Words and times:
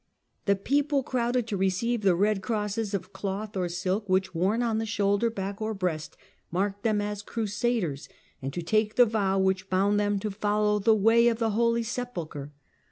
The 0.47 0.55
people 0.55 1.03
crowded 1.03 1.45
to 1.45 1.57
receive 1.57 2.01
the 2.01 2.15
red 2.15 2.41
crosses, 2.41 2.95
of 2.95 3.13
cloth 3.13 3.55
or 3.55 3.69
silk, 3.69 4.09
which, 4.09 4.33
worn 4.33 4.63
on 4.63 4.79
the 4.79 4.85
shoulder, 4.87 5.29
back, 5.29 5.61
or 5.61 5.75
breast, 5.75 6.17
marked 6.49 6.81
them 6.81 7.01
as 7.01 7.21
Crusaders, 7.21 8.09
and 8.41 8.51
to 8.51 8.63
take 8.63 8.95
the 8.95 9.05
vow 9.05 9.37
which 9.37 9.69
bound 9.69 9.99
them 9.99 10.17
to 10.17 10.31
follow 10.31 10.79
the 10.79 10.95
"way 10.95 11.27
of 11.27 11.37
the 11.37 11.51
Holy 11.51 11.83
Sepulchre." 11.83 12.51